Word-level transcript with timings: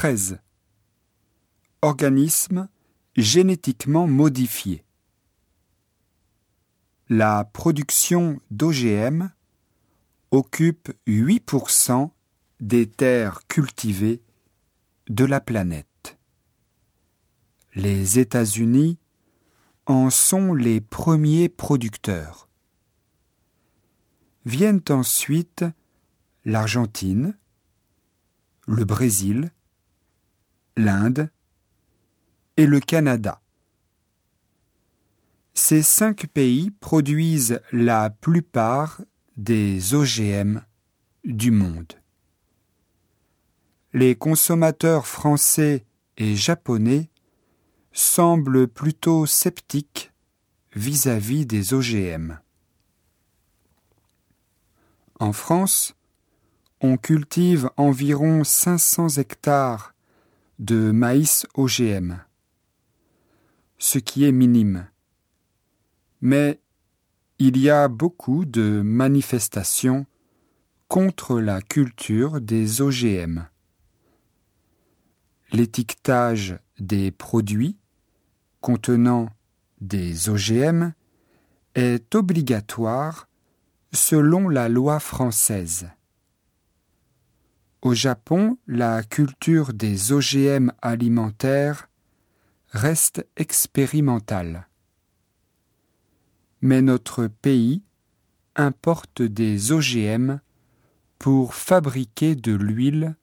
13. 0.00 0.38
Organismes 1.82 2.70
génétiquement 3.16 4.06
modifiés. 4.06 4.82
La 7.10 7.44
production 7.44 8.40
d'OGM 8.50 9.30
occupe 10.30 10.90
8% 11.06 12.12
des 12.60 12.88
terres 12.88 13.46
cultivées 13.46 14.22
de 15.10 15.26
la 15.26 15.38
planète. 15.38 16.18
Les 17.74 18.18
États-Unis 18.18 18.96
en 19.84 20.08
sont 20.08 20.54
les 20.54 20.80
premiers 20.80 21.50
producteurs. 21.50 22.48
Viennent 24.46 24.80
ensuite 24.88 25.66
l'Argentine, 26.46 27.36
le 28.66 28.86
Brésil, 28.86 29.52
l'Inde 30.76 31.30
et 32.56 32.66
le 32.66 32.80
Canada. 32.80 33.40
Ces 35.54 35.82
cinq 35.82 36.26
pays 36.28 36.70
produisent 36.70 37.60
la 37.72 38.10
plupart 38.10 39.00
des 39.36 39.94
OGM 39.94 40.62
du 41.24 41.50
monde. 41.50 41.92
Les 43.92 44.14
consommateurs 44.14 45.06
français 45.06 45.84
et 46.16 46.36
japonais 46.36 47.10
semblent 47.92 48.68
plutôt 48.68 49.26
sceptiques 49.26 50.12
vis-à-vis 50.74 51.46
des 51.46 51.74
OGM. 51.74 52.38
En 55.18 55.32
France, 55.32 55.94
on 56.80 56.96
cultive 56.96 57.70
environ 57.76 58.44
500 58.44 59.18
hectares 59.18 59.94
de 60.60 60.92
maïs 60.92 61.46
OGM, 61.54 62.18
ce 63.78 63.98
qui 63.98 64.26
est 64.26 64.32
minime. 64.32 64.86
Mais 66.20 66.60
il 67.38 67.56
y 67.56 67.70
a 67.70 67.88
beaucoup 67.88 68.44
de 68.44 68.82
manifestations 68.84 70.04
contre 70.88 71.40
la 71.40 71.62
culture 71.62 72.42
des 72.42 72.82
OGM. 72.82 73.46
L'étiquetage 75.50 76.58
des 76.78 77.10
produits 77.10 77.78
contenant 78.60 79.30
des 79.80 80.28
OGM 80.28 80.92
est 81.74 82.14
obligatoire 82.14 83.28
selon 83.94 84.50
la 84.50 84.68
loi 84.68 85.00
française. 85.00 85.88
Au 87.82 87.94
Japon, 87.94 88.58
la 88.66 89.02
culture 89.02 89.72
des 89.72 90.12
OGM 90.12 90.70
alimentaires 90.82 91.88
reste 92.68 93.26
expérimentale. 93.36 94.68
Mais 96.60 96.82
notre 96.82 97.26
pays 97.26 97.82
importe 98.54 99.22
des 99.22 99.72
OGM 99.72 100.40
pour 101.18 101.54
fabriquer 101.54 102.34
de 102.34 102.52
l'huile 102.52 103.16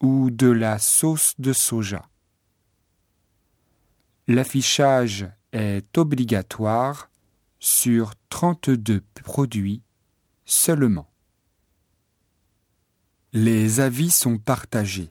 ou 0.00 0.30
de 0.30 0.48
la 0.48 0.78
sauce 0.78 1.34
de 1.40 1.52
soja. 1.52 2.08
L'affichage 4.28 5.28
est 5.52 5.98
obligatoire 5.98 7.10
sur 7.58 8.12
32 8.28 9.02
produits 9.24 9.82
seulement. 10.44 11.11
Les 13.34 13.80
avis 13.80 14.10
sont 14.10 14.36
partagés. 14.36 15.10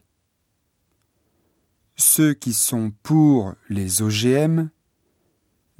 Ceux 1.96 2.34
qui 2.34 2.52
sont 2.52 2.92
pour 3.02 3.54
les 3.68 4.00
OGM 4.00 4.70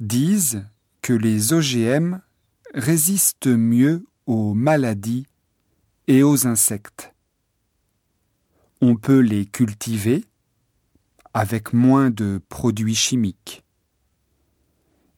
disent 0.01 0.65
que 1.01 1.13
les 1.13 1.53
OGM 1.53 2.19
résistent 2.73 3.47
mieux 3.47 4.05
aux 4.25 4.53
maladies 4.53 5.25
et 6.07 6.21
aux 6.21 6.45
insectes. 6.45 7.13
On 8.81 8.97
peut 8.97 9.19
les 9.19 9.45
cultiver 9.45 10.25
avec 11.33 11.71
moins 11.71 12.09
de 12.09 12.41
produits 12.49 12.95
chimiques. 12.95 13.63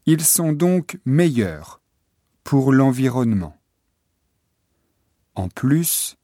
Ils 0.06 0.24
sont 0.24 0.54
donc 0.54 1.00
meilleurs 1.06 1.82
pour 2.44 2.72
l'environnement. 2.72 3.58
En 5.34 5.50
plus, 5.50 6.18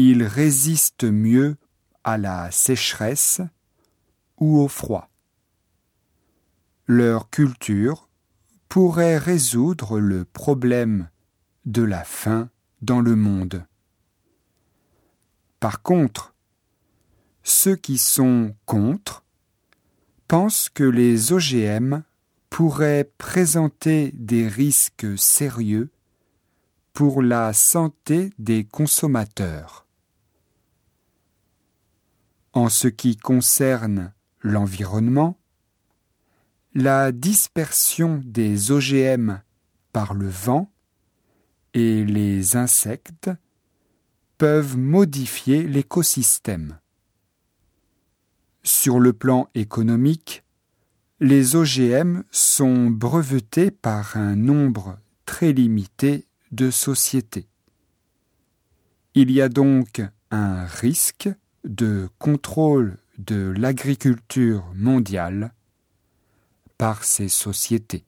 ils 0.00 0.22
résistent 0.22 1.10
mieux 1.10 1.56
à 2.04 2.18
la 2.18 2.52
sécheresse 2.52 3.40
ou 4.38 4.60
au 4.60 4.68
froid. 4.68 5.10
Leur 6.86 7.30
culture 7.30 8.08
pourrait 8.68 9.18
résoudre 9.18 9.98
le 9.98 10.24
problème 10.24 11.08
de 11.64 11.82
la 11.82 12.04
faim 12.04 12.48
dans 12.80 13.00
le 13.00 13.16
monde. 13.16 13.66
Par 15.58 15.82
contre, 15.82 16.32
ceux 17.42 17.74
qui 17.74 17.98
sont 17.98 18.54
contre 18.66 19.24
pensent 20.28 20.68
que 20.68 20.84
les 20.84 21.32
OGM 21.32 22.04
pourrait 22.50 23.10
présenter 23.18 24.12
des 24.14 24.46
risques 24.46 25.18
sérieux 25.18 25.90
pour 26.92 27.20
la 27.20 27.52
santé 27.52 28.30
des 28.38 28.62
consommateurs. 28.62 29.87
En 32.58 32.68
ce 32.68 32.88
qui 32.88 33.16
concerne 33.16 34.12
l'environnement, 34.40 35.38
la 36.74 37.12
dispersion 37.12 38.20
des 38.24 38.72
OGM 38.72 39.42
par 39.92 40.12
le 40.12 40.28
vent 40.28 40.68
et 41.72 42.04
les 42.04 42.56
insectes 42.56 43.30
peuvent 44.38 44.76
modifier 44.76 45.68
l'écosystème. 45.68 46.80
Sur 48.64 48.98
le 48.98 49.12
plan 49.12 49.48
économique, 49.54 50.42
les 51.20 51.54
OGM 51.54 52.24
sont 52.32 52.90
brevetés 52.90 53.70
par 53.70 54.16
un 54.16 54.34
nombre 54.34 54.98
très 55.26 55.52
limité 55.52 56.26
de 56.50 56.72
sociétés. 56.72 57.46
Il 59.14 59.30
y 59.30 59.40
a 59.40 59.48
donc 59.48 60.02
un 60.32 60.64
risque 60.64 61.28
de 61.68 62.08
contrôle 62.18 62.96
de 63.18 63.52
l'agriculture 63.56 64.64
mondiale 64.74 65.52
par 66.78 67.04
ces 67.04 67.28
sociétés. 67.28 68.07